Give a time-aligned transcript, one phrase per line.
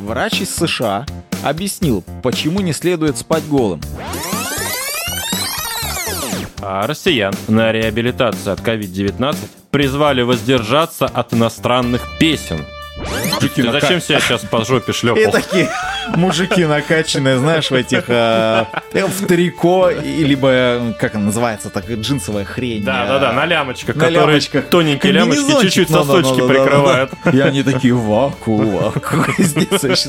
[0.00, 1.04] Врач из США
[1.44, 3.80] объяснил, почему не следует спать голым.
[6.62, 9.36] А россиян на реабилитацию от COVID-19
[9.70, 12.64] призвали воздержаться от иностранных песен.
[13.40, 15.32] Ты зачем себя сейчас по жопе И шлепал?
[15.32, 15.68] такие
[16.14, 22.44] мужики накачанные, знаешь, в этих э, в трико, и либо, как она называется, так, джинсовая
[22.44, 22.84] хрень.
[22.84, 27.10] Да, да, да, на лямочках, На которые тоненькие лямочки чуть-чуть сосочки прикрывают.
[27.32, 29.16] И они такие, ваку, ваку.
[29.38, 30.08] Здесь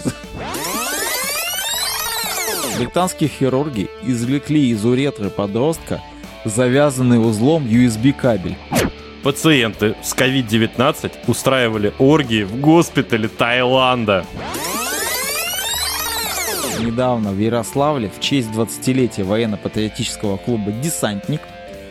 [2.77, 5.99] Британские хирурги извлекли из уретры подростка
[6.45, 8.55] завязанный узлом USB кабель.
[9.23, 14.25] Пациенты с COVID-19 устраивали оргии в госпитале Таиланда.
[16.79, 21.41] Недавно в Ярославле в честь 20-летия военно-патриотического клуба «Десантник»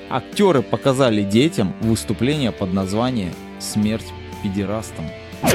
[0.08, 4.06] актеры показали детям выступление под названием «Смерть
[4.42, 5.06] педерастам».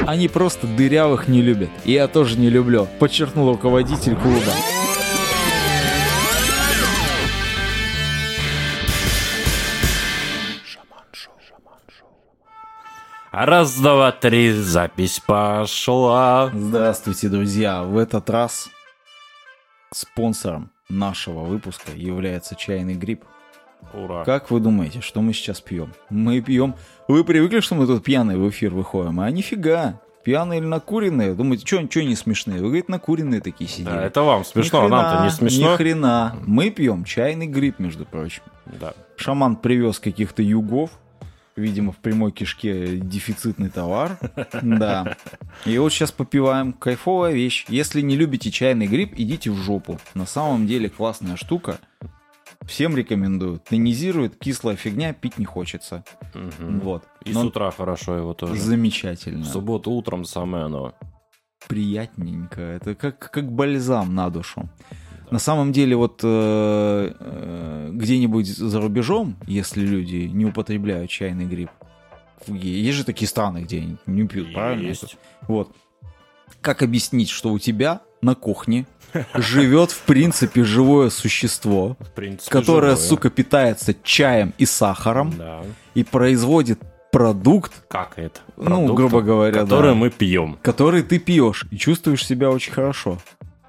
[0.06, 1.70] Они просто дырявых не любят.
[1.84, 4.52] И я тоже не люблю, подчеркнул руководитель клуба.
[13.32, 16.50] Раз, два, три, запись пошла.
[16.52, 17.82] Здравствуйте, друзья!
[17.82, 18.68] В этот раз
[19.90, 23.24] спонсором нашего выпуска является чайный гриб.
[23.94, 24.24] Ура.
[24.24, 25.94] Как вы думаете, что мы сейчас пьем?
[26.10, 26.74] Мы пьем...
[27.08, 29.18] Вы привыкли, что мы тут пьяные в эфир выходим?
[29.20, 29.98] А нифига.
[30.24, 31.32] Пьяные или накуренные?
[31.32, 32.58] Думаете, что ничего не смешные?
[32.58, 33.94] Вы, говорите, накуренные такие сидели.
[33.94, 35.72] Да, это вам смешно, а нам-то не смешно.
[35.72, 36.36] Ни хрена.
[36.44, 38.42] Мы пьем чайный гриб, между прочим.
[38.66, 38.92] Да.
[39.16, 40.90] Шаман привез каких-то югов.
[41.54, 44.18] Видимо, в прямой кишке дефицитный товар.
[44.62, 45.16] Да.
[45.66, 46.72] И вот сейчас попиваем.
[46.72, 47.66] Кайфовая вещь.
[47.68, 49.98] Если не любите чайный гриб, идите в жопу.
[50.14, 51.78] На самом деле классная штука.
[52.66, 53.58] Всем рекомендую.
[53.58, 56.04] Тонизирует, кислая фигня, пить не хочется.
[56.32, 56.80] Мгм.
[56.80, 57.04] Вот.
[57.24, 58.56] И Но с утра хорошо его тоже.
[58.56, 59.42] Замечательно.
[59.44, 60.94] В субботу утром самое оно.
[61.68, 62.60] приятненько.
[62.60, 64.68] Это как, как бальзам на душу.
[65.32, 71.70] На самом деле, вот э, э, где-нибудь за рубежом, если люди не употребляют чайный гриб,
[72.46, 74.88] есть же такие страны, где они не пьют, правильно?
[74.88, 75.16] Есть.
[75.48, 75.74] Вот.
[76.60, 78.86] Как объяснить, что у тебя на кухне
[79.34, 83.08] живет, в принципе, живое существо, принципе, которое, живое.
[83.08, 85.62] сука, питается чаем и сахаром Да.
[85.94, 86.78] и производит
[87.10, 88.40] продукт, Какает.
[88.56, 89.94] Ну, Продуктом, грубо говоря, который да.
[89.94, 90.58] мы пьем.
[90.62, 93.18] который ты пьешь и чувствуешь себя очень хорошо.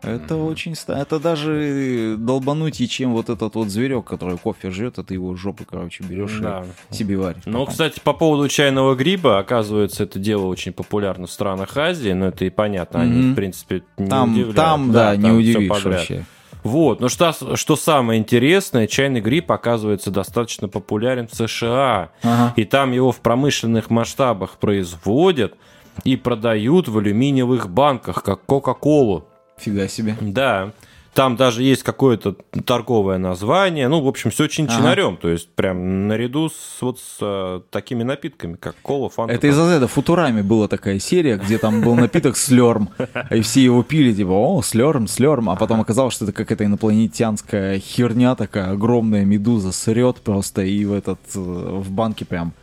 [0.03, 0.75] Это очень...
[0.87, 6.03] Это даже долбанутее, чем вот этот вот зверек, который кофе жрет, ты его жопы, короче,
[6.03, 6.65] берешь Да.
[6.91, 7.43] и себе варишь.
[7.45, 12.27] Ну, кстати, по поводу чайного гриба, оказывается, это дело очень популярно в странах Азии, но
[12.27, 13.31] это и понятно, они, Мгм.
[13.31, 14.55] в принципе, не Там, удивляют.
[14.55, 16.25] там, да, не всё удивишь вообще.
[16.63, 22.11] Вот, но что, что самое интересное, чайный гриб оказывается достаточно популярен в США.
[22.23, 22.53] Ага.
[22.55, 25.55] И там его в промышленных масштабах производят
[26.05, 29.25] и продают в алюминиевых банках, как Кока-Колу.
[29.57, 30.15] Фига себе.
[30.21, 30.71] Да.
[31.13, 33.87] Там даже есть какое-то торговое название.
[33.87, 35.17] Ну, в общем, все чин-чинарем.
[35.17, 39.33] То есть, прям наряду с вот с э, такими напитками, как кола, фанта.
[39.33, 42.89] Это из-за этого Футурами была такая серия, где там был напиток слерм,
[43.29, 47.77] и все его пили, типа, о, слерм, слерм, а потом оказалось, что это какая-то инопланетянская
[47.77, 52.53] херня такая, огромная медуза срет просто, и в этот, э, в банке прям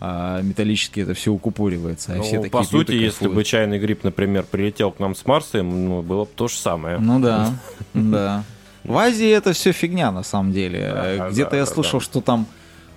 [0.00, 2.12] а, металлически это все укупоривается.
[2.12, 5.24] а Ну, все по сути, и если бы чайный гриб, например, прилетел к нам с
[5.26, 6.98] Марса, ну, было бы то же самое.
[6.98, 7.52] Ну да,
[7.94, 8.44] да.
[8.84, 11.28] В Азии это все фигня на самом деле.
[11.30, 12.46] Где-то я слышал, что там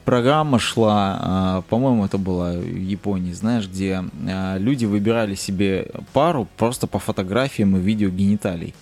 [0.09, 6.47] программа шла, а, по-моему, это была в Японии, знаешь, где а, люди выбирали себе пару
[6.57, 8.73] просто по фотографиям и видео гениталий.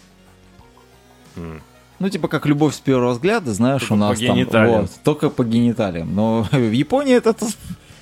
[1.99, 4.35] Ну, типа как любовь с первого взгляда, знаешь, Только у по нас там...
[4.35, 4.81] гениталиям.
[4.81, 6.15] вот, только по гениталиям.
[6.15, 7.35] Но в Японии это,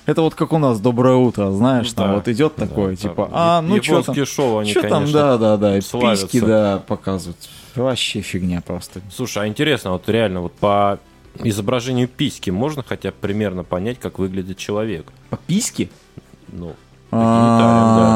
[0.06, 3.82] это вот как у нас «Доброе утро», знаешь, там вот идет такое, типа, а, ну
[3.82, 7.38] что там, шоу, они, там, да, да, да, письки, да, показывают.
[7.74, 9.02] Вообще фигня просто.
[9.12, 10.98] Слушай, а интересно, вот реально, вот по
[11.42, 15.12] изображению письки можно хотя бы примерно понять, как выглядит человек?
[15.28, 15.90] По письке?
[16.48, 16.74] Ну,
[17.10, 18.06] гениталиям, да.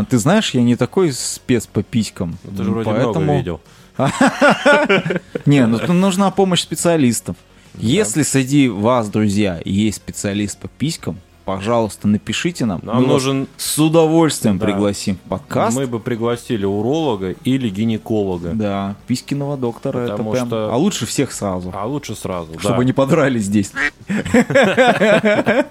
[0.00, 2.36] А, Ты знаешь, я не такой спец по писькам.
[2.44, 3.20] Ну, Ты же вроде поэтому...
[3.20, 3.60] много видел.
[5.46, 7.36] Не, ну нужна помощь специалистов.
[7.78, 12.80] Если среди вас, друзья, есть специалист по писькам, пожалуйста, напишите нам.
[12.82, 13.48] Нам Мы нужен...
[13.56, 14.66] с удовольствием Да.
[14.66, 15.76] пригласим подкаст.
[15.76, 18.50] Мы бы пригласили уролога или гинеколога.
[18.54, 20.46] Да, писькиного доктора Потому это прям...
[20.48, 22.84] что- А лучше всех сразу, А лучше сразу, чтобы да.
[22.84, 23.72] не подрались здесь.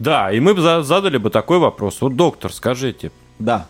[0.00, 1.98] Да, и мы бы за- задали бы такой вопрос.
[2.00, 3.68] Вот, доктор, скажите, Да.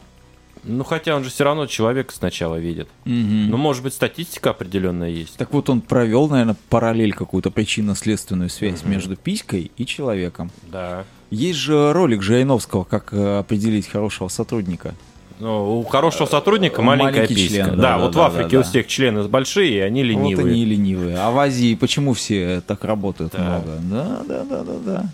[0.64, 2.88] Ну, хотя он же все равно человека сначала видит.
[3.04, 5.36] Ну, может быть, статистика определенная есть.
[5.36, 10.50] Так вот, он провел, наверное, параллель какую-то причинно-следственную связь между писькой и человеком.
[10.70, 11.04] Да.
[11.30, 14.94] Есть же ролик Жириновского, как э, определить хорошего сотрудника.
[15.40, 17.54] Ну, у хорошего сотрудника маленькая Маленький писька.
[17.64, 18.68] член, да, да, вот да, в Африке да, у да.
[18.68, 20.36] всех члены большие, и они ленивые.
[20.36, 21.16] Вот они ленивые.
[21.18, 23.42] А в Азии почему все так работают Да.
[23.42, 23.78] много?
[23.82, 25.04] Да, да, да, да, да.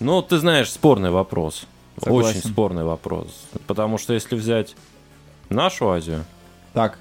[0.00, 1.66] Ну, ты знаешь, спорный вопрос.
[2.00, 2.38] Согласен.
[2.38, 3.26] Очень спорный вопрос.
[3.66, 4.74] Потому что если взять
[5.50, 6.24] нашу Азию,
[6.72, 6.98] Так.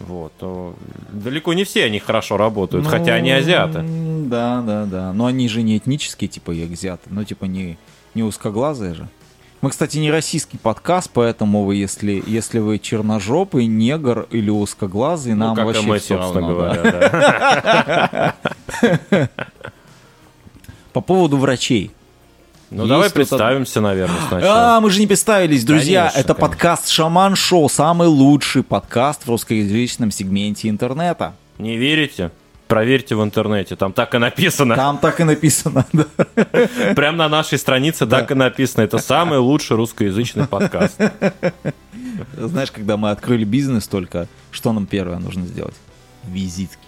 [0.00, 0.74] вот, то
[1.10, 3.78] далеко не все они хорошо работают, Ну, хотя они азиаты.
[3.78, 5.12] м, Да, да, да.
[5.12, 7.04] Но они же не этнические, типа, и азиаты.
[7.10, 7.78] Ну, типа, не,
[8.14, 9.08] не узкоглазые же.
[9.62, 15.54] Мы, кстати, не российский подкаст, поэтому вы, если, если вы черножопый, негр или узкоглазый, Ну,
[15.54, 16.46] нам вообще мы, все равно.
[16.46, 18.34] говоря,
[18.82, 19.28] да.
[20.92, 21.90] По поводу врачей.
[22.70, 24.76] Ну, Есть давай представимся, наверное, сначала.
[24.76, 26.02] А, мы же не представились, друзья.
[26.02, 26.48] Конечно, Это конечно.
[26.48, 31.34] подкаст Шаман Шоу, самый лучший подкаст в русскоязычном сегменте интернета.
[31.58, 32.32] Не верите?
[32.66, 34.74] Проверьте в интернете, там так и написано.
[34.74, 35.86] Там так и написано.
[35.92, 36.06] да.
[36.96, 38.82] Прям на нашей странице так и написано.
[38.82, 41.00] Это самый лучший русскоязычный подкаст.
[42.36, 45.76] Знаешь, когда мы открыли бизнес только, что нам первое нужно сделать?
[46.24, 46.78] Визитки.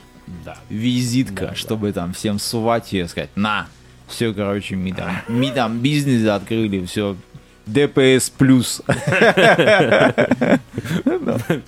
[0.45, 0.57] Да.
[0.69, 3.69] Визитка, чтобы там всем сувать и сказать, на,
[4.09, 7.17] все, короче, мы там, мы там бизнес открыли, все,
[7.67, 8.83] ДПС плюс.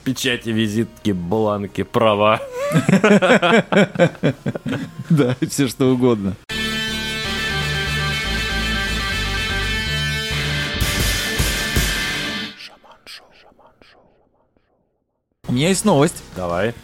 [0.05, 2.41] Печати, визитки, бланки, права.
[5.11, 6.35] Да, все что угодно.
[15.49, 16.75] У меня есть новость Давай.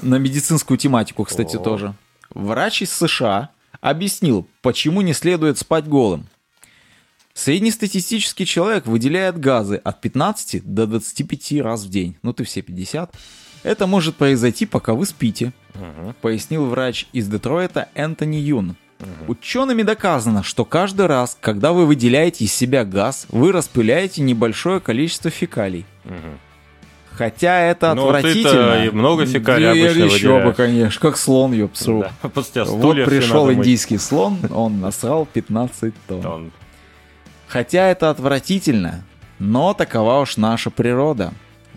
[0.00, 1.58] на медицинскую тематику, кстати, О.
[1.58, 1.94] тоже.
[2.30, 3.50] Врач из США
[3.84, 6.26] объяснил, почему не следует спать голым.
[7.34, 12.16] Среднестатистический человек выделяет газы от 15 до 25 раз в день.
[12.22, 13.14] Ну ты все 50.
[13.62, 15.52] Это может произойти, пока вы спите,
[16.22, 18.76] пояснил врач из Детройта Энтони Юн.
[19.28, 25.30] Учеными доказано, что каждый раз, когда вы выделяете из себя газ, вы распыляете небольшое количество
[25.30, 25.84] фекалий.
[27.16, 28.84] Хотя это Ну, ты-то отвратительно.
[28.86, 32.00] и много фекалий обычно еще бы, конечно, как слон, ёпсру.
[32.22, 32.30] Да.
[32.64, 33.58] Вот пришел надо мыть.
[33.58, 36.26] индийский слон, он насрал 15 тонн.
[36.26, 36.52] Он-
[37.46, 39.04] Хотя это отвратительно,
[39.38, 41.32] но такова уж наша природа.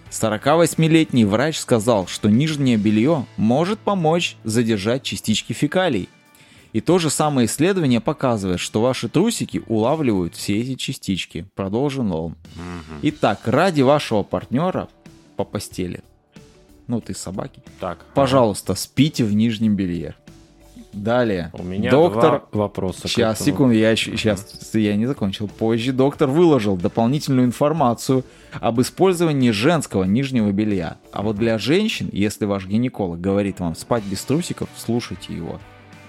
[0.10, 6.10] 48-летний врач сказал, что нижнее белье может помочь задержать частички фекалий.
[6.74, 12.36] И то же самое исследование показывает, что ваши трусики улавливают все эти частички, продолжил он.
[13.02, 14.88] Итак, ради вашего партнера
[15.38, 16.02] по постели,
[16.88, 18.06] ну ты собаки, Так.
[18.14, 20.16] пожалуйста, спите в нижнем белье.
[20.94, 21.52] Далее.
[21.54, 23.08] У меня доктор два вопроса.
[23.08, 25.48] Сейчас, секунду, я сейчас я не закончил.
[25.48, 28.24] Позже доктор выложил дополнительную информацию
[28.54, 30.98] об использовании женского нижнего белья.
[31.12, 35.60] А вот для женщин, если ваш гинеколог говорит вам спать без трусиков, слушайте его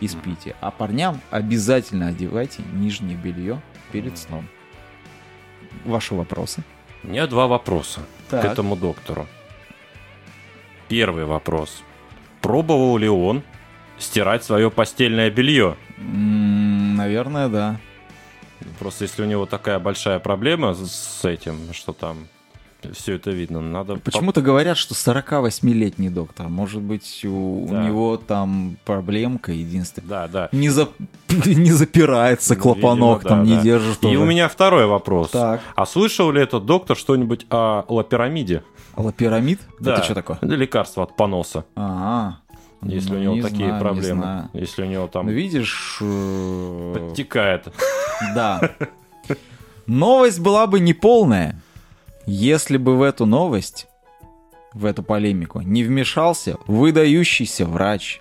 [0.01, 0.57] и спите.
[0.63, 3.61] А парням обязательно одевайте нижнее белье
[3.93, 4.49] перед сном.
[5.85, 6.63] Ваши вопросы?
[7.05, 8.43] У меня два вопроса Так.
[8.43, 9.27] к этому доктору.
[10.89, 11.83] Первый вопрос.
[12.41, 13.43] Пробовал ли он
[13.99, 15.77] стирать свое постельное белье?
[15.99, 17.77] Наверное, да.
[18.79, 22.29] Просто если у него такая большая проблема с этим, что там
[22.93, 23.97] все это видно, надо...
[23.97, 26.49] Почему-то говорят, что 48-летний доктор.
[26.49, 27.83] Может быть, у, у Да.
[27.85, 30.09] него там проблемка единственная.
[30.09, 30.49] Да, да.
[30.53, 30.89] Не, за...
[31.45, 33.63] не запирается клапанок, Видимо, там да, не да.
[33.63, 33.99] держит.
[33.99, 34.19] И тоже.
[34.19, 35.31] у меня второй вопрос.
[35.31, 35.61] Так.
[35.75, 38.63] А слышал ли этот доктор что-нибудь о лапирамиде?
[38.97, 39.61] Лапирамид?
[39.81, 39.95] Да.
[39.95, 40.39] Это что такое?
[40.41, 41.65] Это лекарство от поноса.
[41.77, 42.39] А,
[42.83, 44.23] Если ну, у него не такие знаю, не проблемы.
[44.23, 44.51] знаю.
[44.55, 47.69] Если у него там Ну, видишь, э, подтекает.
[48.35, 48.61] да.
[49.87, 51.61] Новость была бы неполная,
[52.29, 53.87] если бы в эту новость,
[54.75, 58.21] в эту полемику, не вмешался выдающийся врач,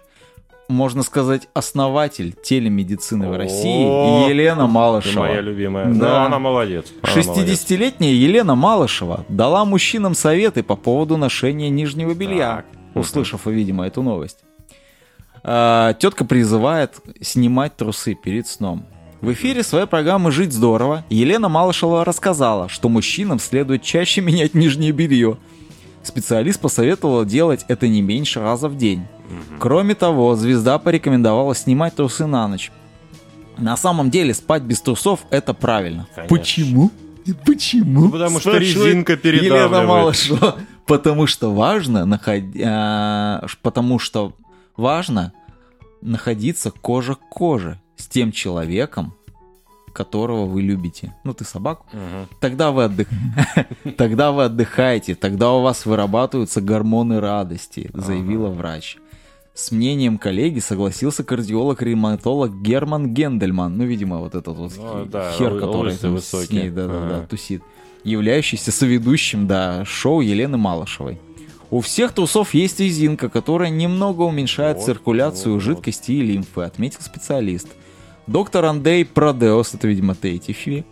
[0.70, 5.20] можно сказать, основатель телемедицины в России Елена Малышева.
[5.22, 5.86] моя любимая.
[5.86, 6.00] Да.
[6.00, 6.92] Да, она молодец.
[7.04, 7.60] Она молодец.
[7.60, 13.02] 60-летняя Елена Малышева дала мужчинам советы по поводу ношения нижнего белья, Так.
[13.02, 14.40] услышав, видимо, эту новость.
[15.44, 18.86] А, тетка призывает снимать трусы перед сном.
[19.22, 24.92] В эфире своей программы «Жить здорово» Елена Малышева рассказала, что мужчинам следует чаще менять нижнее
[24.92, 25.38] белье.
[26.04, 29.04] Специалист посоветовал делать это не меньше раза в день.
[29.60, 32.72] Кроме того, звезда порекомендовала снимать трусы на ночь.
[33.58, 36.08] На самом деле спать без трусов это правильно.
[36.16, 36.38] Конечно.
[36.38, 36.92] Почему?
[37.26, 38.02] И Почему?
[38.06, 39.88] Ну, потому что резинка Елена передавливает.
[39.88, 40.56] Малышева.
[40.86, 44.34] Потому что важно находи- а, ш- потому что
[44.78, 45.34] важно
[46.02, 49.14] находиться кожа к коже с тем человеком,
[49.92, 51.14] которого вы любите.
[51.26, 51.86] Ну, ты собаку.
[52.40, 53.08] Тогда вы, отдых...
[53.98, 58.98] тогда вы отдыхаете, тогда у вас вырабатываются гормоны радости, заявила врач.
[59.54, 63.76] С мнением коллеги согласился кардиолог-ремонтолог Герман Гендельман.
[63.76, 67.20] Ну, видимо, вот этот вот Ну, да, хер, который там с ней, да, да, да,
[67.26, 67.62] тусит.
[68.06, 71.20] Являющийся соведущим, да, шоу Елены Малышевой.
[71.70, 77.02] У всех трусов есть резинка, которая немного уменьшает Вот, циркуляцию вот, жидкости и лимфы, отметил
[77.02, 77.68] специалист.
[78.27, 80.86] Доктор Андрей Продеос, это, видимо, третий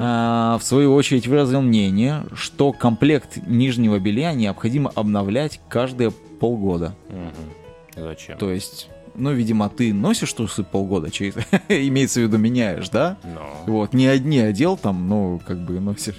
[0.00, 6.96] а, в свою очередь выразил мнение, что комплект нижнего белья необходимо обновлять каждые полгода.
[7.94, 8.36] Зачем?
[8.36, 11.34] То есть, ну, видимо, ты носишь трусы полгода, через...
[11.68, 13.16] имеется в виду меняешь, да?
[13.22, 16.18] Ну, Вот, не одни одел там, ну, как бы носишь.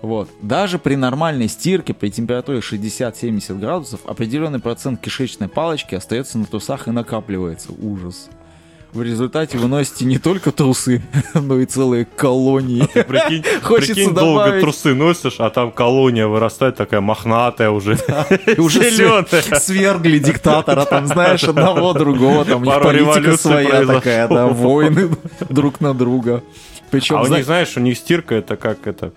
[0.00, 0.28] Вот.
[0.42, 6.86] Даже при нормальной стирке, при температуре 60-70 градусов, определенный процент кишечной палочки остается на трусах
[6.86, 7.72] и накапливается.
[7.72, 8.28] Ужас.
[8.92, 11.02] В результате вы носите не только трусы,
[11.34, 12.82] но и целые колонии.
[13.04, 14.60] Прикинь, Хочется прикинь, долго добавить.
[14.62, 17.92] трусы носишь, а там колония вырастает такая мохнатая уже.
[18.46, 23.68] И уже свер- свергли диктатора, там, знаешь, одного, другого, там у них Пару политика своя
[23.68, 23.94] произошло.
[23.94, 25.08] такая, да, войны
[25.48, 26.42] друг на друга.
[26.90, 29.12] Причем, А у них, знаешь, у них стирка это как это,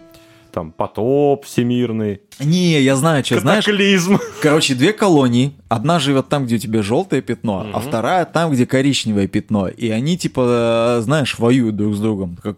[0.55, 4.19] там, потоп всемирный, Не, я знаю, что, знаешь, катаклизм.
[4.41, 5.51] Короче, две колонии.
[5.67, 9.67] Одна живет там, где у тебя желтое пятно, а вторая там, где коричневое пятно.
[9.67, 12.37] И они, типа, знаешь, воюют друг с другом.
[12.41, 12.55] Как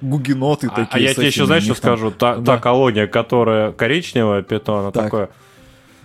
[0.00, 0.88] гугеноты А, такие.
[0.92, 2.10] а я тебе еще, знаешь, что там- скажу?
[2.12, 2.54] Та, Да.
[2.54, 5.04] та колония, которая коричневая пятно, она Так.
[5.04, 5.28] такое...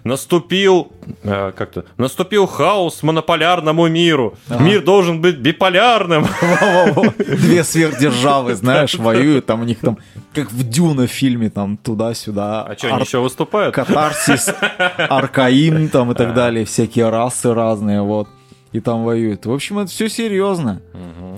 [0.05, 0.91] Наступил,
[1.23, 4.37] э, как-то, наступил хаос монополярному миру.
[4.59, 6.27] Мир должен быть биполярным.
[7.17, 9.47] Две сверхдержавы, знаешь, воюют.
[9.47, 9.97] Там у них там,
[10.31, 12.61] как в Дюна фильме, там туда-сюда.
[12.69, 13.73] А что, они еще выступают?
[13.73, 14.53] Катарсис,
[14.97, 18.27] Аркаим там и так далее, всякие расы разные, вот.
[18.75, 19.45] И там воюют.
[19.45, 20.81] В общем, это все серьезно.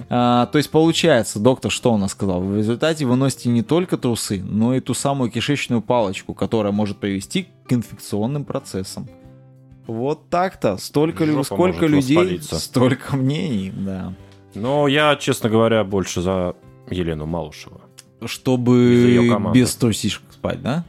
[0.09, 2.41] А, то есть, получается, доктор что у нас сказал?
[2.41, 6.97] В результате вы носите не только трусы, но и ту самую кишечную палочку, которая может
[6.97, 9.07] привести к инфекционным процессам.
[9.85, 10.77] Вот так-то.
[10.77, 12.57] Столько, Жопа сколько людей, воспалиться.
[12.57, 14.15] столько мнений, да.
[14.55, 16.55] Но я, честно говоря, больше за
[16.89, 17.81] Елену Малышеву.
[18.25, 20.85] Чтобы без трусишек спать, да?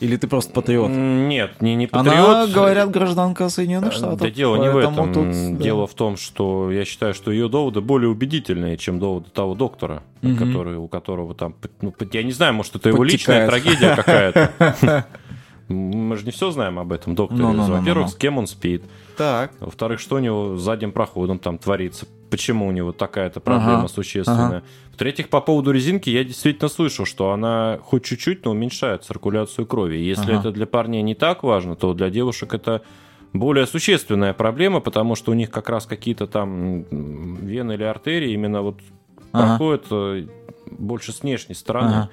[0.00, 0.90] Или ты просто патриот?
[0.90, 2.16] Нет, не, не патриот.
[2.16, 4.20] Она, говорят, гражданка Соединенных Штатов.
[4.20, 5.12] Да дело не в этом.
[5.12, 5.62] тут, да.
[5.62, 10.02] Дело в том, что я считаю, что ее доводы более убедительные, чем доводы того доктора,
[10.22, 10.36] Мгм.
[10.38, 11.54] который, у которого там...
[11.82, 13.64] Ну, я не знаю, может, это его личная Подтекает.
[13.78, 15.06] трагедия какая-то.
[15.70, 17.42] Мы же не все знаем об этом докторе.
[17.42, 17.78] Ну-ну-ну-ну-ну.
[17.78, 18.82] Во-первых, с кем он спит.
[19.16, 19.52] Так.
[19.60, 22.06] Во-вторых, что у него с задним проходом там творится.
[22.28, 24.62] Почему у него такая-то проблема Ага, существенная.
[24.92, 29.96] В-третьих, по поводу резинки я действительно слышал, что она хоть чуть-чуть, но уменьшает циркуляцию крови.
[29.98, 30.40] И Если Ага.
[30.40, 32.82] это для парней не так важно, то для девушек это
[33.32, 38.62] более существенная проблема, потому что у них как раз какие-то там вены или артерии именно
[38.62, 38.80] вот
[39.32, 39.46] Ага.
[39.56, 40.26] проходят э,
[40.70, 41.92] больше с внешней стороны.
[41.92, 42.10] Ага.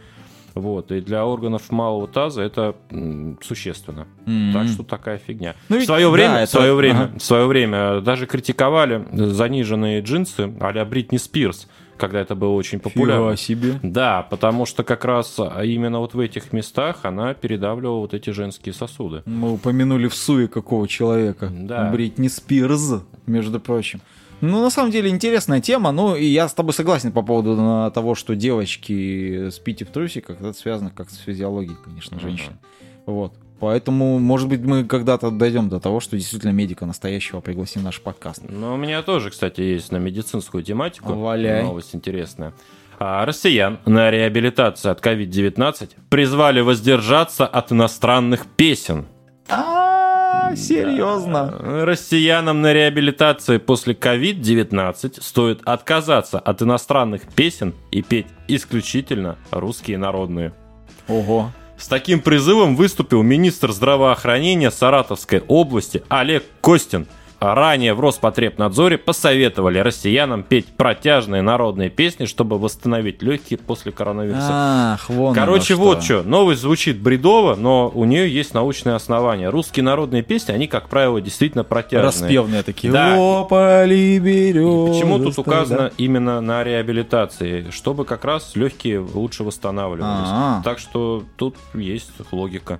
[0.57, 2.75] Вот, и для органов малого таза это
[3.41, 4.07] существенно.
[4.25, 4.51] М.
[4.53, 5.55] Так что такая фигня.
[5.69, 7.17] Ну в ведь- свое да, время, это- в свое время, ага.
[7.19, 13.35] в свое время даже критиковали заниженные джинсы а-ля Бритни Спирс, когда это было очень популярно.
[13.35, 13.79] Фига себе.
[13.83, 18.29] Да, потому что как раз а, именно вот в этих местах она передавливала вот эти
[18.31, 19.23] женские сосуды.
[19.25, 21.49] Мы упомянули в суе какого человека.
[21.51, 21.89] Да.
[21.91, 24.01] Бритни Спирз, между прочим.
[24.41, 25.91] Ну, на самом деле, интересная тема.
[25.91, 30.39] Ну, и я с тобой согласен по поводу того, что девочки спите в трусиках.
[30.39, 32.59] Это связано как с физиологией, конечно, женщин.
[33.05, 33.33] Вот.
[33.59, 37.99] Поэтому, может быть, мы когда-то дойдем до того, что действительно медика настоящего пригласим в наш
[37.99, 38.43] подкаст.
[38.47, 41.13] Но у меня тоже, кстати, есть на медицинскую тематику.
[41.13, 41.63] Валяй.
[41.63, 42.53] Новость интересная.
[42.99, 49.07] А россиян на реабилитацию от COVID-19 призвали воздержаться от иностранных песен.
[50.55, 51.85] Серьезно?
[51.85, 60.53] Россиянам на реабилитации после COVID-19 стоит отказаться от иностранных песен и петь исключительно русские народные.
[61.07, 61.51] Ого.
[61.77, 67.07] С таким призывом выступил министр здравоохранения Саратовской области Олег Костин.
[67.39, 74.49] Ранее в Роспотребнадзоре посоветовали россиянам петь протяжные народные песни, чтобы восстановить легкие после коронавируса.
[74.49, 76.23] Ах, вон Короче, оно вот что.
[76.23, 79.49] Новость звучит бредово, но у нее есть научное основание.
[79.49, 82.05] Русские народные песни, они, как правило, действительно протяжные.
[82.05, 82.91] Распевные такие.
[82.91, 83.15] Да.
[83.15, 85.41] О, поли березы, Почему тут да.
[85.41, 87.69] указано именно на реабилитации?
[87.69, 90.29] Чтобы как раз легкие лучше восстанавливались.
[90.29, 90.61] А.
[90.63, 92.79] Так что тут есть логика.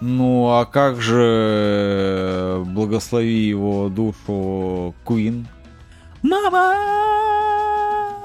[0.00, 5.48] Ну, а как же э, благослови его душу Куин?
[6.22, 6.74] Мама!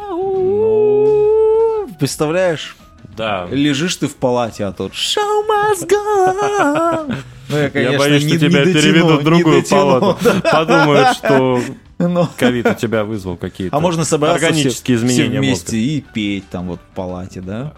[0.10, 1.88] Ну.
[2.00, 2.76] Представляешь?
[3.18, 3.48] Да.
[3.52, 7.16] Лежишь ты в палате, а тут Show must go!
[7.50, 10.00] Ну, я, конечно, Я боюсь, не- что тебя не дотяну, переведут в другую дотяну.
[10.00, 10.18] палату.
[10.52, 11.60] Подумают, что
[12.00, 16.02] Но- ковид у тебя вызвал какие-то А можно собраться органические все, все изменения вместе и
[16.02, 17.74] петь там вот в палате, да?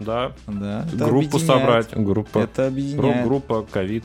[0.00, 0.32] Да.
[0.46, 1.46] Да, это группу объединяет.
[1.46, 2.38] собрать, группа.
[2.38, 3.00] Это объединяет.
[3.00, 4.04] Рок-группа, ковид.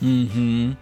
[0.00, 0.76] Мгм.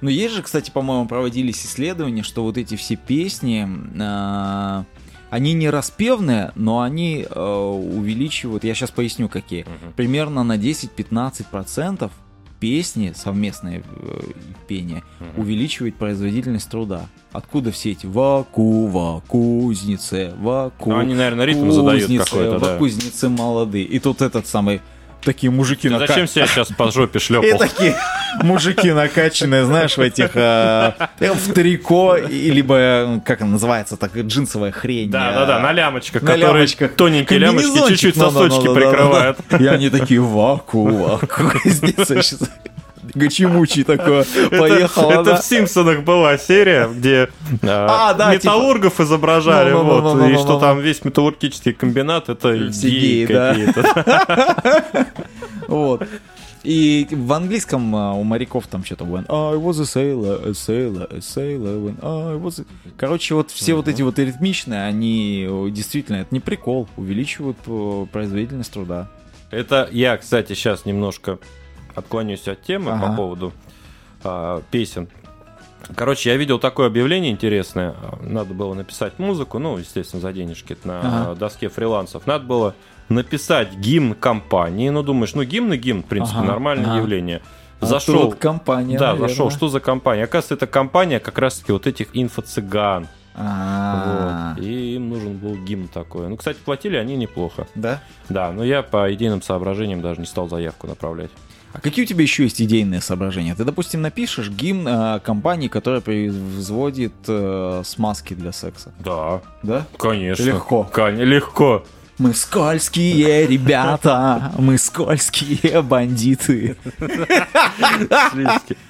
[0.00, 3.68] Ну, есть же, кстати, по-моему, проводились исследования, что вот эти все песни,
[4.00, 4.84] а,
[5.30, 9.64] они не распевные, но они а, увеличивают, я сейчас поясню, какие.
[9.96, 12.10] Примерно на 10-15%
[12.62, 14.20] песни, совместное э,
[14.68, 15.40] пение, Мгм.
[15.40, 17.06] увеличивает производительность труда.
[17.32, 23.28] Откуда все эти ваку, вакузницы, ваку, Ну, они, наверное, ритм задают кузницы, какой-то, да.
[23.28, 23.84] молодые.
[23.84, 24.80] И тут этот самый,
[25.24, 27.58] такие мужики Ты на зачем себя сейчас по жопе и шлепал?
[27.58, 27.96] такие
[28.42, 34.16] мужики накачанные, знаешь, в этих э, в трико, и- либо, э, как она называется, так,
[34.16, 35.10] джинсовая хрень.
[35.10, 36.92] Да, да, да, на лямочках, на которые лямочках.
[36.94, 39.38] тоненькие лямочки чуть-чуть сосочки да, да, прикрывают.
[39.50, 39.56] да.
[39.58, 41.42] И они такие, ваку, ваку.
[41.64, 42.34] Здесь
[43.14, 45.10] Гачимучий такой поехал.
[45.10, 47.28] Это в Симпсонах была серия, где
[47.62, 50.60] А, э, да, металлургов изображали, Ну, ну, ну, вот, ну, и ну, что ну.
[50.60, 53.54] там весь металлургический комбинат это геи, да.
[53.54, 55.06] какие-то.
[55.68, 56.02] Вот.
[56.64, 61.08] И в английском а, у моряков там что-то when I was a sailor, a sailor,
[61.12, 62.64] a sailor, when I was a...
[62.96, 67.58] Короче, вот все вот эти вот ритмичные, они действительно, это не прикол, увеличивают
[68.12, 69.08] производительность труда.
[69.50, 71.38] Это я, кстати, сейчас немножко
[71.94, 73.08] отклонюсь от темы Ага.
[73.08, 73.52] по поводу
[74.22, 75.08] а, песен.
[75.96, 77.96] Короче, я видел такое объявление интересное.
[78.22, 81.34] Надо было написать музыку, ну, естественно, за денежки на Ага.
[81.34, 82.24] доске фрилансов.
[82.26, 82.74] Надо было
[83.14, 84.88] написать гимн компании.
[84.90, 86.98] Ну, думаешь, ну, гимн и гимн, в принципе, Ага, нормальное ага.
[86.98, 87.40] явление.
[87.80, 89.28] А Зашел, тут компания, да, наверное.
[89.28, 90.24] зашел, что за компания?
[90.24, 93.06] Оказывается, это компания как раз-таки вот этих инфо-цыган.
[93.34, 94.64] А, Вот.
[94.64, 96.28] И им нужен был гимн такой.
[96.28, 97.66] Ну, кстати, платили они неплохо.
[97.74, 98.00] Да?
[98.28, 101.30] Да, но я по идейным соображениям даже не стал заявку направлять.
[101.72, 103.54] А какие у тебя еще есть идейные соображения?
[103.54, 108.92] Ты, допустим, напишешь гимн э, компании, которая производит э, смазки для секса.
[109.02, 109.86] Да, Да?
[109.98, 110.42] конечно.
[110.44, 110.84] Легко.
[110.92, 111.82] Кон- легко.
[112.18, 116.76] Мы скользкие ребята, мы скользкие бандиты.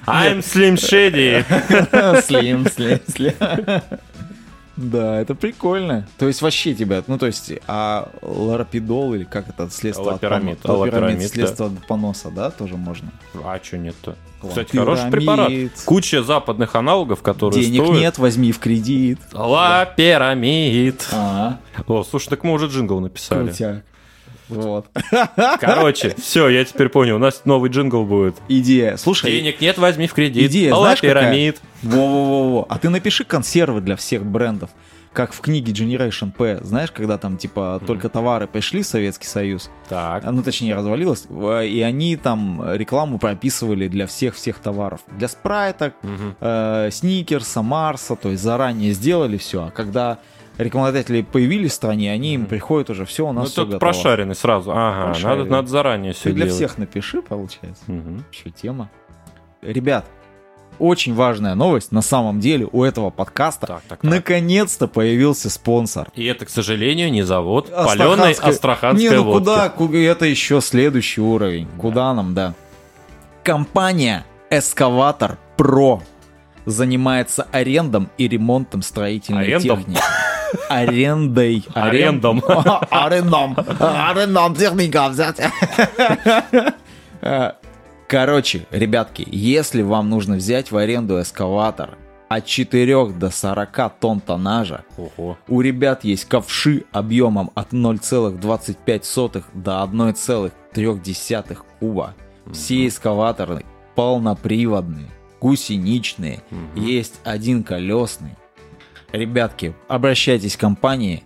[0.05, 1.43] I'm Slim Shady.
[2.21, 3.33] Слим, слим, слим.
[4.75, 6.07] Да, это прикольно.
[6.17, 10.59] То есть вообще тебя, ну то есть, а лорапидол или как это, следство от Лапирамид,
[10.61, 11.27] поно- лапирамид, лапирамид, да.
[11.27, 13.11] следство от поноса, да, тоже можно?
[13.43, 14.15] А что нет-то?
[14.41, 14.49] Лапирамид.
[14.49, 15.51] Кстати, хороший препарат.
[15.85, 18.01] Куча западных аналогов, которые Денег стоят.
[18.01, 19.19] нет, возьми в кредит.
[19.31, 21.07] Лапирамид.
[21.11, 23.47] А, О, слушай, так мы уже джингл написали.
[23.47, 23.83] крутяк.
[24.49, 24.85] Вот.
[25.59, 27.15] Короче, все, я теперь понял.
[27.15, 28.35] У нас новый джингл будет.
[28.47, 28.97] Идея.
[28.97, 30.49] Слушай, Денег нет, возьми в кредит.
[30.51, 31.15] Идея, знаешь, какая?
[31.15, 31.61] Лапирамид.
[31.81, 32.65] Во-во-во-во.
[32.69, 34.69] А ты напиши консервы для всех брендов.
[35.11, 39.69] Как в книге Generation P, знаешь, когда там типа только товары пришли в Советский Союз,
[39.87, 40.23] Так.
[40.23, 45.01] ну точнее развалилось, в- и они там рекламу прописывали для всех-всех товаров.
[45.15, 46.35] Для спрайта, Мгм.
[46.41, 50.17] э, сникерса, Марса, то есть заранее сделали все, а когда
[50.57, 53.91] рекламодатели появились в стране, они им приходят уже все, у Ну, нас все только готово.
[53.91, 54.71] прошаренный сразу.
[54.71, 55.37] Ага, Прошаренный.
[55.43, 56.55] надо, надо заранее все Ты для делать.
[56.55, 57.83] всех напиши, получается.
[57.87, 58.23] Мгм.
[58.31, 58.89] Еще тема.
[59.61, 60.05] Ребят,
[60.79, 63.67] очень важная новость на самом деле у этого подкаста.
[63.67, 64.03] Так, так, так.
[64.03, 66.07] Наконец-то появился спонсор.
[66.15, 69.39] И это, к сожалению, не завод паленой астраханской Не, ну водки.
[69.39, 71.67] куда, ку- это еще следующий уровень.
[71.79, 72.53] Куда нам, да.
[73.43, 76.01] Компания Эскаватор Про
[76.65, 79.79] занимается арендом и ремонтом строительной Арендом?
[79.79, 80.01] техники.
[80.69, 81.65] Арендой.
[81.73, 82.41] Арендом.
[82.89, 83.55] Арендом.
[83.79, 85.39] Арендом техника взять.
[87.21, 87.51] Э,
[88.07, 91.97] Короче, ребятки, если вам нужно взять в аренду эскаватор
[92.29, 95.37] от 4 до 40 тонн тоннажа, Ого.
[95.47, 102.13] у ребят есть ковши объемом от 0,25 до 1,3 куба.
[102.51, 103.63] Все эскаваторы
[103.95, 106.83] полноприводные, гусеничные, Мгм.
[106.85, 108.35] есть один колесный.
[109.13, 111.23] Ребятки, обращайтесь к компании,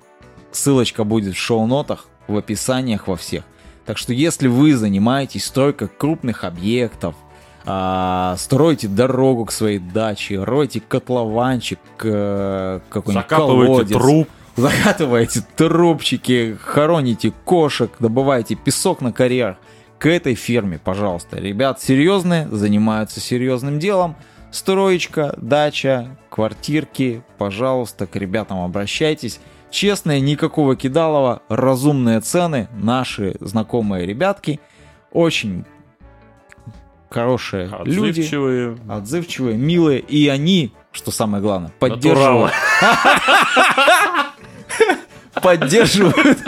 [0.52, 3.46] ссылочка будет в шоу-нотах, в описаниях во всех.
[3.86, 7.16] Так что если вы занимаетесь стройкой крупных объектов,
[7.66, 14.30] а, строите дорогу к своей даче, роете котлованчик, э, какой-нибудь Закапываете колодец, труп.
[14.58, 19.58] Закатываете трубчики, хороните кошек, добываете песок на карьерах.
[19.98, 21.38] К этой фирме, пожалуйста.
[21.38, 24.18] Ребят серьезные, занимаются серьезным делом.
[24.52, 27.24] Строечка, дача, квартирки.
[27.38, 29.40] Пожалуйста, к ребятам обращайтесь.
[29.70, 32.70] Честные, никакого кидалова, разумные цены.
[32.74, 34.60] Наши знакомые ребятки.
[35.12, 35.66] Очень
[37.10, 38.22] хорошие люди.
[38.22, 38.78] Отзывчивые.
[38.90, 40.00] Отзывчивые, милые.
[40.00, 42.54] И они, что самое главное, поддерживают
[45.42, 46.40] поддерживают,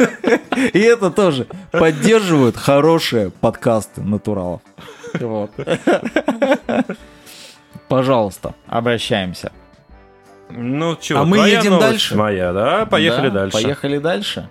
[0.74, 4.62] и это тоже, поддерживают хорошие подкасты натуралов.
[5.20, 5.52] Вот.
[7.90, 9.52] Пожалуйста, обращаемся.
[10.52, 12.16] Ну, чего, А мы твоя едем новость, дальше?
[12.16, 12.86] Моя, да?
[12.86, 13.62] Поехали Да, дальше.
[13.62, 14.50] Поехали дальше.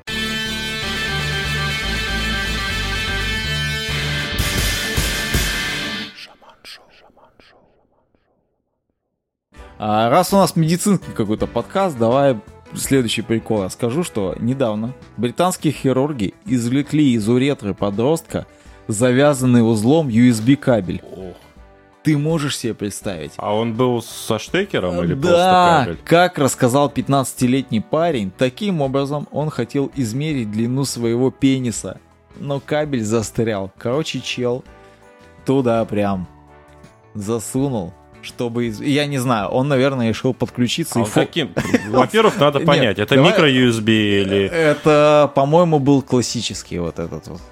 [9.79, 12.37] А раз у нас медицинский какой-то подкаст, давай
[12.74, 18.46] следующий прикол расскажу, что недавно британские хирурги извлекли из уретры подростка
[18.88, 21.01] завязанный узлом USB кабель.
[21.05, 21.37] Ох.
[22.08, 23.32] Ты можешь себе представить?
[23.36, 25.98] А он был со штекером или просто да, кабель?
[26.06, 32.00] как рассказал 15-летний парень, таким образом он хотел измерить длину своего пениса,
[32.40, 33.70] но кабель застрял.
[33.76, 34.64] Короче, чел
[35.44, 36.26] туда прям
[37.12, 37.92] засунул,
[38.22, 38.68] чтобы...
[38.68, 41.50] Я не знаю, он, наверное, решил подключиться А и фо- каким?
[41.90, 43.88] Во-первых, надо Нет, понять, это давай- микро-USB
[44.22, 47.42] или Это, по-моему, был классический вот этот вот.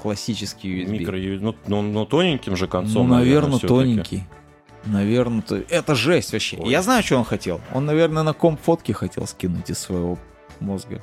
[0.00, 0.88] Классический USB.
[0.90, 3.68] микро ну, ну, ну, тоненьким же Ну, концом, наверное, всё-таки.
[3.68, 4.24] тоненький.
[4.84, 5.56] Наверное, то...
[5.56, 6.56] это жесть вообще.
[6.58, 6.70] Ой.
[6.70, 7.60] Я знаю, что он хотел.
[7.74, 10.18] Он, наверное, на комп фотки хотел скинуть из своего
[10.60, 11.00] мозга.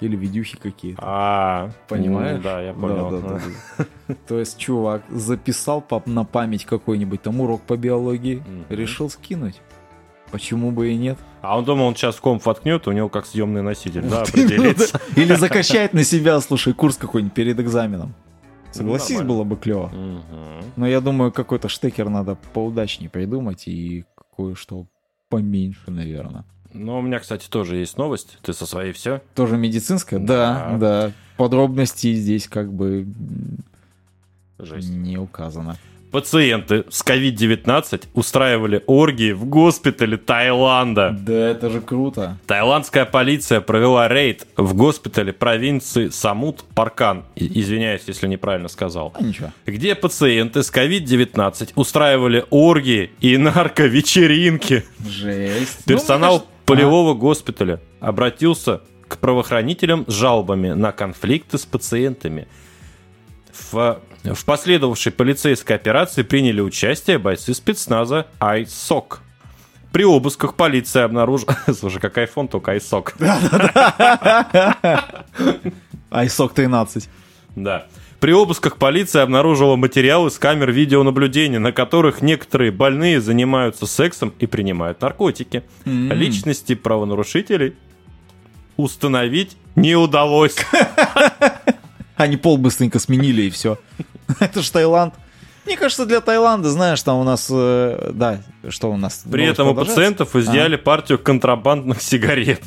[0.00, 1.00] Или видюхи какие-то.
[1.02, 2.42] А, Понимаешь?
[2.42, 3.10] Да, я понял.
[3.10, 3.40] Да, да,
[3.78, 4.14] да.
[4.26, 9.60] То есть, чувак записал на память какой-нибудь там урок по биологии, решил скинуть.
[10.32, 11.18] Почему бы и нет?
[11.42, 15.00] А он думал, он сейчас комп воткнет, у него как съемный носитель, да, определится.
[15.14, 18.14] Или закачать на себя, слушай, курс какой-нибудь перед экзаменом.
[18.70, 19.28] Согласись, нормально.
[19.34, 19.92] было бы клево.
[20.76, 24.86] Но я думаю, какой-то штекер надо поудачнее придумать и кое-что
[25.28, 26.44] поменьше, наверное.
[26.72, 28.38] Ну, у меня, кстати, тоже есть новость.
[28.40, 29.20] Ты со своей все?
[29.34, 30.18] Тоже медицинская?
[30.18, 30.78] Да, Да.
[30.78, 31.12] да.
[31.36, 33.06] Подробностей здесь как бы
[34.58, 34.88] Жесть.
[34.90, 35.76] не указано.
[36.12, 41.16] Пациенты с COVID-19 устраивали оргии в госпитале Таиланда.
[41.18, 42.36] Да, это же круто.
[42.46, 47.24] Таиландская полиция провела рейд в госпитале провинции Самут Паркан.
[47.34, 49.14] Извиняюсь, если неправильно сказал.
[49.18, 49.52] А ничего.
[49.64, 54.84] Где пациенты с COVID-19 устраивали оргии и нарковечеринки.
[55.08, 55.84] Жесть.
[55.86, 62.48] Персонал Ну, кажется- полевого госпиталя обратился к правоохранителям с жалобами на конфликты с пациентами.
[63.70, 69.18] В, в последовавшей полицейской операции приняли участие бойцы спецназа ISOC.
[69.92, 71.56] При обысках полиция обнаружила...
[71.78, 73.14] Слушай, как iPhone, только ISOC.
[76.10, 77.08] А, ISOC 13.
[77.56, 77.86] Да.
[78.20, 84.46] При обысках полиция обнаружила материалы с камер видеонаблюдения, на которых некоторые больные занимаются сексом и
[84.46, 85.64] принимают наркотики.
[85.84, 86.12] М.
[86.12, 87.74] Личности правонарушителей
[88.76, 90.56] установить не удалось.
[92.16, 93.78] Они пол быстренько сменили и все.
[94.40, 95.14] Это ж Таиланд.
[95.64, 99.24] Мне кажется, для Таиланда, знаешь, там у нас, э, да, что у нас.
[99.30, 102.62] При этом у пациентов изъяли партию контрабандных сигарет.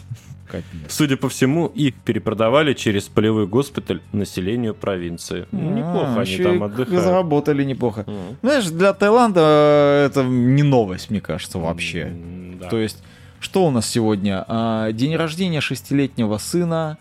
[0.47, 0.65] Капец.
[0.89, 5.47] Судя по всему, их перепродавали через полевой госпиталь населению провинции.
[5.51, 7.03] Ну, Неплохо А, они там отдыхают.
[7.03, 8.03] Заработали неплохо.
[8.07, 8.37] Мгм.
[8.41, 12.13] Знаешь, для Таиланда э, это не новость, мне кажется, вообще.
[12.59, 12.69] Да.
[12.69, 13.03] То есть,
[13.39, 14.45] что у нас сегодня?
[14.47, 16.97] А, День рождения шестилетнего сына,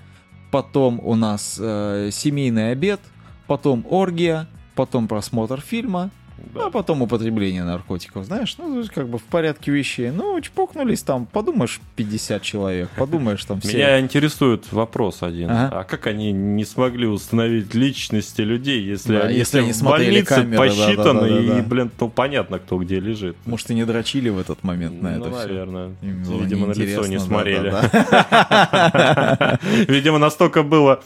[0.50, 3.00] потом у нас э, семейный обед,
[3.46, 6.66] потом оргия, потом просмотр фильма, Да.
[6.66, 8.25] а потом употребление наркотиков.
[8.25, 10.11] Знаешь, ну, то как бы в порядке вещей.
[10.11, 13.77] Ну, чпокнулись там, подумаешь, 50 человек, подумаешь, там все...
[13.77, 15.51] Меня интересует вопрос один.
[15.51, 15.81] Ага.
[15.81, 19.83] А как они не смогли установить личности людей, если Да, они если все они в
[19.83, 21.59] больнице камеры, посчитаны да-да-да-да-да.
[21.59, 23.37] и, блин, ну понятно, кто где лежит.
[23.47, 25.47] Может, и не дрочили в этот момент на ну, это все.
[25.49, 25.90] наверное.
[26.03, 27.70] Им было Видимо, на лицо не смотрели.
[29.88, 31.01] Видимо, настолько было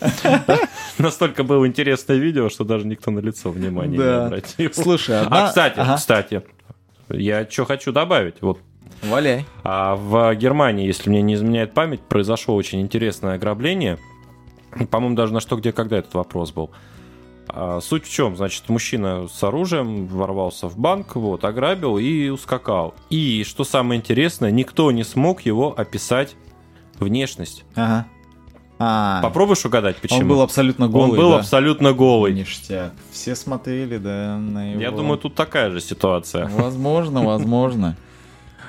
[0.99, 4.27] настолько было интересное видео, что даже никто на лицо внимания не Да.
[4.27, 4.71] обратил.
[4.73, 5.97] Слушай, А, одна- кстати, Ага.
[5.97, 6.43] кстати,
[7.11, 8.37] я что хочу добавить.
[8.43, 8.59] Вот
[9.03, 9.45] Валяй.
[9.65, 13.99] а в Германии, если мне не изменяет память, произошло очень интересное ограбление.
[14.91, 16.71] По-моему, даже на что, где, когда этот вопрос был.
[17.49, 18.37] А, Суть в чем?
[18.37, 22.95] Значит, мужчина с оружием ворвался в банк, вот, ограбил и ускакал.
[23.09, 26.37] И, что самое интересное, никто не смог его описать
[26.99, 27.65] внешность.
[27.75, 28.07] Ага.
[28.81, 30.21] А, Попробуешь угадать, почему?
[30.21, 31.39] он был абсолютно голый, Он был да?
[31.39, 32.33] абсолютно голый.
[32.33, 32.93] Ништяк.
[33.11, 34.81] Все смотрели, да, на его...
[34.81, 36.49] Я думаю, тут такая же ситуация.
[36.49, 37.97] Возможно, возможно.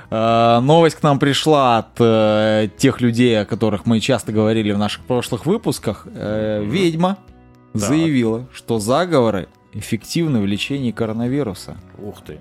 [0.10, 4.80] А, Новость к нам пришла от э, тех людей, о которых мы часто говорили в
[4.80, 6.08] наших прошлых выпусках.
[6.12, 7.18] Э, Ведьма
[7.74, 11.78] заявила, что заговоры эффективны в лечении коронавируса.
[12.00, 12.40] Ух ты.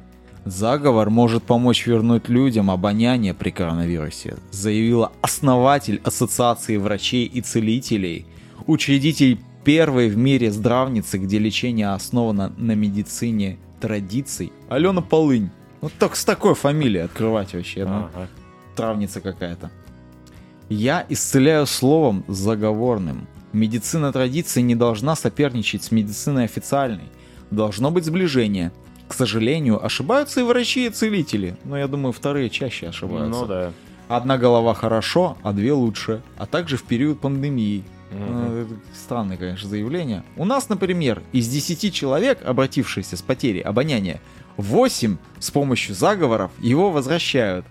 [0.50, 8.24] Заговор может помочь вернуть людям обоняние при коронавирусе, заявила основатель Ассоциации врачей и целителей,
[8.66, 15.50] учредитель первой в мире здравницы, где лечение основано на медицине традиций, Алена Полынь.
[15.82, 18.28] Вот так с такой фамилией открывать вообще, ну, Ага.
[18.74, 19.70] травница какая-то.
[20.70, 23.26] Я исцеляю словом заговорным.
[23.52, 27.10] Медицина традиции не должна соперничать с медициной официальной.
[27.50, 28.72] Должно быть сближение.
[29.08, 31.56] К сожалению, ошибаются и врачи, и целители.
[31.64, 33.40] Но я думаю, вторые чаще ошибаются.
[33.40, 33.72] Ну да.
[34.08, 36.22] Одна голова хорошо, а две лучше.
[36.36, 37.84] А также в период пандемии.
[38.10, 40.24] Это Странное, конечно, заявление.
[40.36, 44.20] У нас, например, из 10 человек, обратившихся с потерей обоняния,
[44.56, 47.66] 8 с помощью заговоров его возвращают.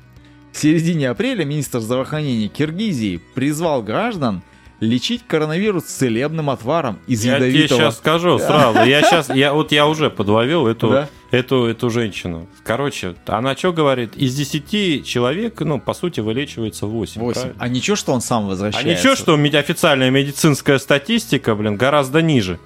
[0.51, 4.41] В середине апреля министр здравоохранения Киргизии призвал граждан
[4.79, 7.79] лечить коронавирус целебным отваром из Я тебе ядовитого...
[7.79, 8.83] сейчас скажу сразу.
[8.83, 11.09] Я сейчас, я вот я уже подловил эту, Да?
[11.31, 12.47] эту, эту женщину.
[12.63, 14.15] Короче, она что говорит?
[14.15, 17.19] Из 10 человек, ну, по сути, вылечивается 8.
[17.21, 17.53] 8.
[17.57, 18.89] А ничего, что он сам А возвращается?
[18.91, 22.59] ничего, что официальная медицинская статистика, блин, гораздо ниже.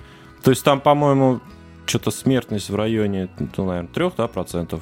[0.44, 1.40] То есть там, по-моему,
[1.86, 4.82] что-то смертность в районе, ну, наверное, 3 да, процентов.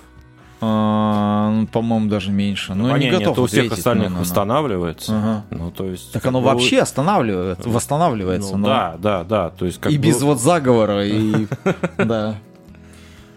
[0.61, 2.73] А, ну, по-моему, даже меньше.
[2.73, 4.21] Ну, А не готов нет, у всех остальных ну, ну, ну.
[4.21, 5.17] восстанавливается.
[5.17, 5.45] Ага.
[5.51, 6.11] Ну, то есть...
[6.11, 8.51] Так оно бы, вообще останавливается, восстанавливается.
[8.57, 9.49] ну, но- да, да, да.
[9.51, 11.47] То есть, как и бы- без вот заговора, и...
[11.97, 12.35] Да.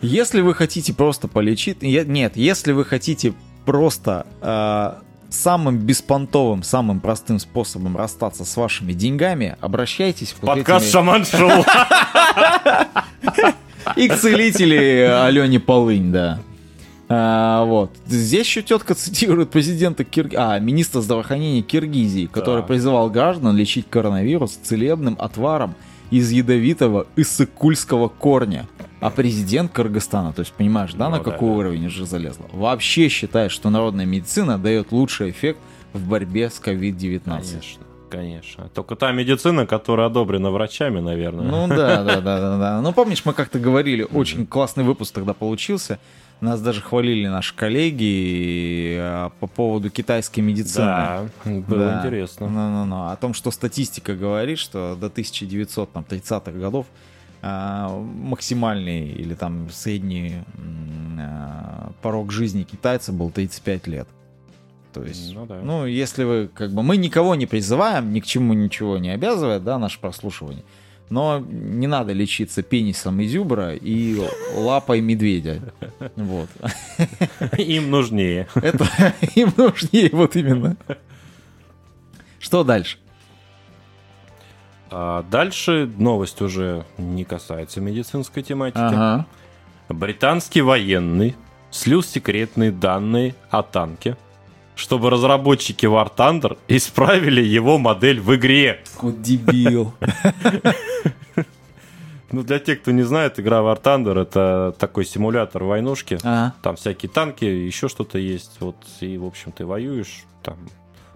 [0.00, 1.80] Если вы хотите просто полечить...
[1.82, 4.94] Нет, если вы хотите просто э,
[5.30, 11.64] самым беспонтовым, самым простым способом расстаться с вашими деньгами, обращайтесь вот Подкаст Шаман Шоу.
[13.96, 16.40] и к целителе Алене Полынь, да.
[17.14, 17.90] А, вот.
[18.06, 20.30] Здесь еще тетка цитирует президента Кир...
[20.34, 22.66] а, министра здравоохранения Киргизии, который Да.
[22.66, 25.74] призывал граждан лечить коронавирус целебным отваром
[26.10, 28.66] из ядовитого иссыкульского корня.
[29.00, 31.54] А президент Кыргызстана, то есть понимаешь, да, Ну на да, какой да.
[31.56, 35.58] уровень уже залезла, вообще считает, что народная медицина дает лучший эффект
[35.92, 37.20] в борьбе с COVID-19.
[37.24, 38.68] Конечно, конечно.
[38.72, 41.46] Только та медицина, которая одобрена врачами, наверное.
[41.46, 42.80] Ну да, да, да, да, да.
[42.80, 45.98] Ну помнишь, мы как-то говорили, очень классный выпуск тогда получился.
[46.42, 50.86] Нас даже хвалили наши коллеги э, по поводу китайской медицины.
[50.86, 51.98] да, было Да.
[52.00, 52.48] интересно.
[52.48, 53.10] Ну-ну-ну.
[53.10, 56.86] О том, что статистика говорит, что до 1930-х годов
[57.42, 60.34] а, максимальный или там средний
[61.20, 64.08] а, порог жизни китайца был 35 лет.
[64.92, 65.60] То есть, Ну да.
[65.62, 69.62] ну, если вы, как бы, мы никого не призываем, ни к чему ничего не обязывает,
[69.64, 70.64] да, наше прослушивание.
[71.12, 74.18] Но не надо лечиться пенисом изюбра и
[74.54, 75.60] лапой медведя.
[76.16, 76.48] Вот.
[77.58, 78.48] Им нужнее.
[78.54, 78.86] Это
[79.34, 80.74] им нужнее вот именно.
[82.38, 82.96] Что дальше?
[84.90, 88.78] А дальше новость уже не касается медицинской тематики.
[88.80, 89.26] Ага.
[89.90, 91.36] Британский военный
[91.70, 94.16] слил секретные данные о танке,
[94.74, 98.82] чтобы разработчики War Thunder исправили его модель в игре.
[99.00, 99.94] Вот дебил.
[102.30, 106.18] Ну, для тех, кто не знает, игра War Thunder это такой симулятор войнушки.
[106.22, 106.54] Ага.
[106.62, 108.52] Там всякие танки, еще что-то есть.
[108.60, 110.24] Вот, и, в общем, ты воюешь.
[110.42, 110.56] Там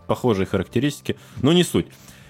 [0.07, 1.17] похожие характеристики.
[1.41, 1.87] Но не суть.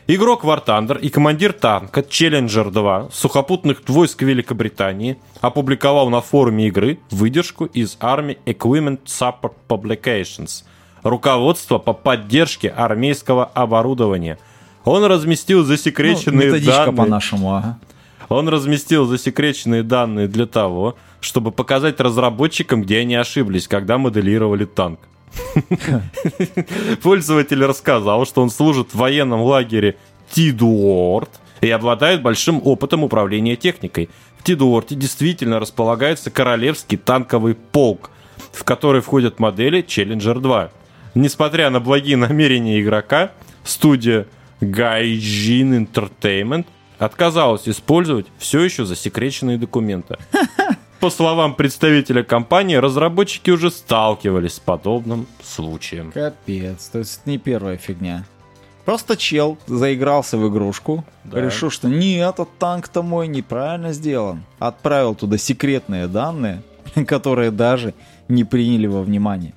[0.06, 7.00] Игрок War Thunder и командир танка Challenger 2 сухопутных войск Великобритании опубликовал на форуме игры
[7.10, 10.62] выдержку из Army Equipment Support Publications
[11.08, 14.38] руководство по поддержке армейского оборудования.
[14.84, 16.96] Он разместил Ну, засекреченные методичка данные.
[16.96, 17.78] по-нашему, ага.
[18.28, 25.00] Он разместил засекреченные данные для того, чтобы показать разработчикам, где они ошиблись, когда моделировали танк.
[27.02, 29.96] Пользователь рассказал, что он служит в военном лагере
[30.30, 34.08] Тидуорт и обладает большим опытом управления техникой.
[34.38, 38.10] В Тидуорте действительно располагается королевский танковый полк,
[38.52, 40.70] в который входят модели Challenger 2.
[41.16, 43.30] Несмотря на благие намерения игрока,
[43.64, 44.26] студия
[44.60, 46.66] Gaijin Entertainment
[46.98, 50.18] отказалась использовать все еще засекреченные документы.
[51.00, 56.12] По словам представителя компании, разработчики уже сталкивались с подобным случаем.
[56.12, 58.26] Капец, то есть это не первая фигня.
[58.84, 61.40] Просто чел заигрался в игрушку, Да.
[61.40, 64.44] решил, что нет, этот танк-то мой неправильно сделан.
[64.58, 66.62] Отправил туда секретные данные,
[67.06, 67.94] которые даже
[68.28, 69.54] не приняли во внимание.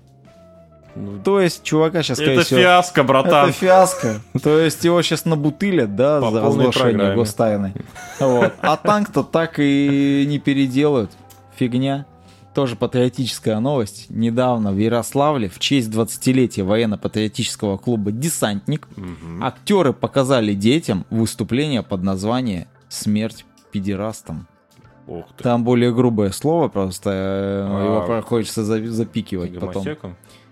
[0.99, 3.49] Ну, То есть, чувака сейчас, скорее Это всего, фиаско, братан.
[3.49, 4.21] Это фиаско.
[4.43, 7.15] То есть его сейчас набутылят, да, По за разглашение программе.
[7.15, 7.73] гостайны.
[8.19, 8.53] Вот.
[8.61, 11.11] А танк-то так и не переделают.
[11.55, 12.05] Фигня.
[12.53, 14.07] Тоже патриотическая новость.
[14.09, 19.43] Недавно в Ярославле в честь 20-летия военно-патриотического клуба «Десантник» Мгм.
[19.43, 24.47] актеры показали детям выступление под названием «Смерть педерастам».
[25.07, 25.43] Ух ты.
[25.43, 28.05] Там более грубое слово, просто э, А.
[28.07, 29.83] его хочется за- запикивать потом.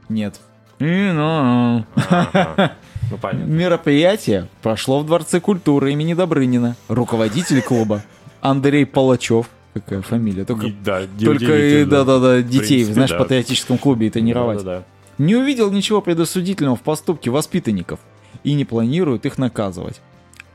[0.10, 0.39] Нет.
[0.80, 1.86] Ну.
[3.10, 3.50] Ну, понятно.
[3.50, 6.76] Мероприятие прошло в Дворце культуры имени Добрынина.
[6.89, 8.04] Руководитель клуба
[8.41, 9.50] Андрей Палачев.
[9.74, 10.43] Какая фамилия?
[10.43, 11.86] Только, Да, только и, неудивительно.
[11.89, 13.15] да-да-да, детей, принципе, знаешь, да.
[13.15, 14.58] в патриотическом клубе и тренировать.
[14.58, 14.84] Да-да-да.
[15.24, 18.02] Не увидел ничего предосудительного в поступке воспитанников
[18.43, 20.02] и не планирует их наказывать.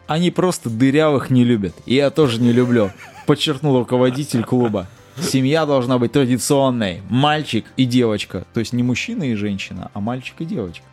[0.06, 1.74] Они просто дырявых не любят.
[1.86, 2.90] И я тоже не люблю,
[3.26, 4.88] подчеркнул руководитель клуба.
[5.20, 7.02] Семья должна быть традиционной.
[7.10, 8.44] Мальчик и девочка.
[8.54, 10.84] То есть не мужчина и женщина, а мальчик и девочка.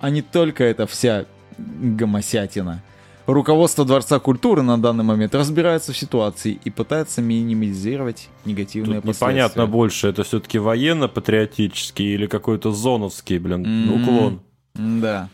[0.00, 1.26] а не только эта вся
[1.58, 2.82] гомосятина.
[3.26, 9.26] Руководство Дворца культуры на данный момент разбирается в ситуации и пытается минимизировать негативные Тут последствия.
[9.28, 14.02] непонятно больше, это все-таки военно-патриотический или какой-то зоновский, блин, М.
[14.02, 14.40] уклон.
[14.74, 15.28] Да.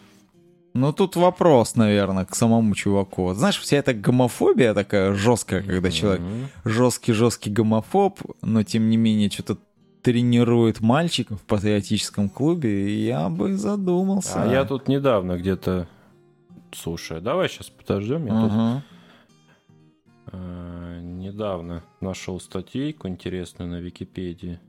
[0.75, 3.25] Ну, тут вопрос, наверное, к самому чуваку.
[3.25, 6.23] Вот Знаешь, вся эта гомофобия такая жесткая, когда человек
[6.65, 9.59] жесткий-жесткий гомофоб, но тем не менее что-то
[10.03, 14.43] тренирует мальчиков в патриотическом клубе, и я бы задумался.
[14.43, 15.89] А я тут недавно где-то...
[16.73, 18.27] Слушай, давай сейчас подождем.
[18.27, 18.83] Я тут, Ага.
[20.33, 24.61] э, недавно нашел статейку интересную на Википедии.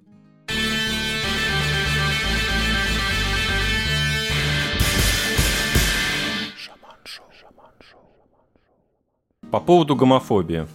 [9.51, 10.67] По поводу гомофобии.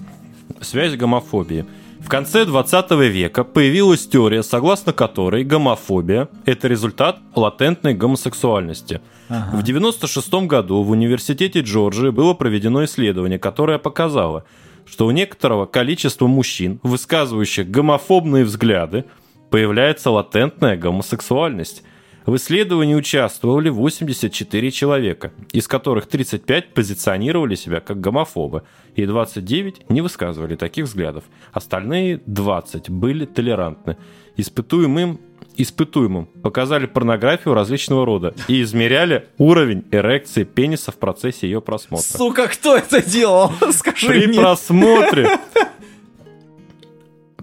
[0.61, 1.65] Связь гомофобии.
[2.01, 9.01] В конце 20 века появилась теория, согласно которой гомофобия– это результат латентной гомосексуальности.
[9.29, 9.57] Ага.
[9.57, 14.45] В 96 году в университете Джорджии было проведено исследование, которое показало,
[14.85, 19.05] что у некоторого количества мужчин, высказывающих гомофобные взгляды,
[19.51, 21.85] появляется латентная гомосексуальность.
[22.27, 28.63] В исследовании участвовали 84 человека, из которых 35 позиционировали себя как гомофобы,
[28.97, 31.25] и 29 не высказывали таких взглядов.
[31.53, 33.99] Остальные 20 были толерантны.
[34.37, 35.21] Испытуемым
[35.57, 42.05] испытуемым показали порнографию различного рода и измеряли уровень эрекции пениса в процессе ее просмотра.
[42.05, 43.53] Сука, кто это делал?
[43.71, 44.41] Скажи При мне.
[44.41, 45.29] просмотре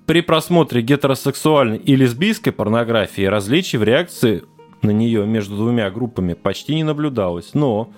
[0.06, 4.44] при просмотре гетеросексуальной и лесбийской порнографии различий в реакции
[4.82, 7.54] на нее между двумя группами почти не наблюдалось.
[7.54, 7.92] Но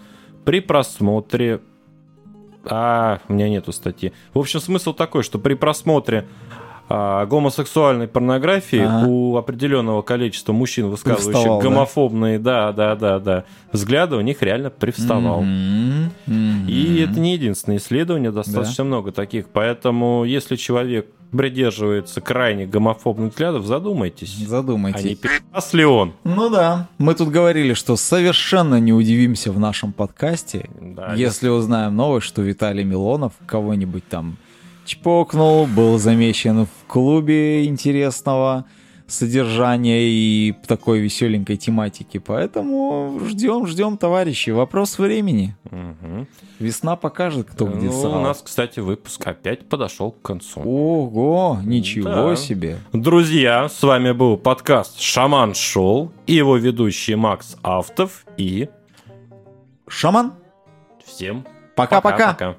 [0.45, 1.61] при просмотре...
[2.65, 4.13] А, у меня нету статьи.
[4.33, 6.25] В общем, смысл такой, что при просмотре
[6.89, 9.07] а, гомосексуальной порнографии Ага.
[9.07, 11.63] у определенного количества мужчин, высказывающих Привставал, да?
[11.69, 15.41] гомофобные, да, да, да, да, взгляды, у них реально привставал.
[15.41, 16.67] Мгм, мгм.
[16.67, 19.49] И это не единственное исследование, достаточно много таких.
[19.49, 24.35] Поэтому, если человек придерживается крайне гомофобных взглядов, задумайтесь.
[24.45, 25.03] А Задумайтесь.
[25.03, 26.13] не пи***ц ли он?
[26.23, 31.95] Ну да, мы тут говорили, что совершенно не удивимся в нашем подкасте, Да, если узнаем
[31.95, 34.37] новость, что Виталий Милонов кого-нибудь там
[34.85, 38.65] чпокнул, был замечен в клубе интересного
[39.13, 42.17] содержания и такой веселенькой тематики.
[42.17, 44.49] Поэтому ждем, ждем, товарищи.
[44.49, 45.55] Вопрос времени.
[45.71, 46.27] Мгм.
[46.59, 50.61] Весна покажет, кто где Ну, у нас, кстати, выпуск опять подошел к концу.
[50.61, 52.35] Ого, ничего Да.
[52.35, 52.77] себе.
[52.91, 58.25] Друзья, с вами был подкаст «Шаман Шоу» и его ведущий Макс Автов.
[58.37, 58.69] И
[59.87, 60.33] Шаман,
[61.05, 61.45] всем
[61.75, 62.57] пока-пока.